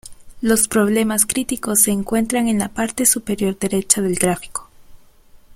Los 0.41 0.67
problemas 0.67 1.27
críticos 1.27 1.81
se 1.81 1.91
encuentran 1.91 2.47
en 2.47 2.57
la 2.57 2.69
parte 2.69 3.05
superior 3.05 3.55
derecha 3.59 4.01
del 4.01 4.15
gráfico. 4.15 4.67